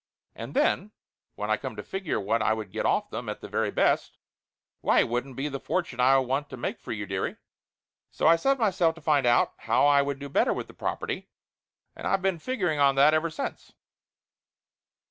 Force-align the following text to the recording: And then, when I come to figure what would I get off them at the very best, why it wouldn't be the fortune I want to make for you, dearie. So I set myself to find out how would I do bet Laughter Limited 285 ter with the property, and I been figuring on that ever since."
And 0.33 0.55
then, 0.55 0.93
when 1.35 1.51
I 1.51 1.57
come 1.57 1.75
to 1.75 1.83
figure 1.83 2.19
what 2.19 2.41
would 2.41 2.65
I 2.67 2.71
get 2.71 2.87
off 2.87 3.11
them 3.11 3.29
at 3.29 3.39
the 3.39 3.47
very 3.47 3.69
best, 3.69 4.17
why 4.79 5.01
it 5.01 5.07
wouldn't 5.07 5.35
be 5.35 5.47
the 5.47 5.59
fortune 5.59 5.99
I 5.99 6.17
want 6.17 6.49
to 6.49 6.57
make 6.57 6.79
for 6.79 6.91
you, 6.91 7.05
dearie. 7.05 7.35
So 8.09 8.25
I 8.25 8.35
set 8.35 8.57
myself 8.57 8.95
to 8.95 9.01
find 9.01 9.27
out 9.27 9.53
how 9.57 9.85
would 10.03 10.17
I 10.17 10.19
do 10.19 10.27
bet 10.27 10.47
Laughter 10.47 10.53
Limited 10.53 10.79
285 10.79 11.19
ter 11.21 11.21
with 11.21 11.21
the 11.21 11.21
property, 11.21 11.29
and 11.95 12.07
I 12.07 12.15
been 12.15 12.39
figuring 12.39 12.79
on 12.79 12.95
that 12.95 13.13
ever 13.13 13.29
since." 13.29 13.73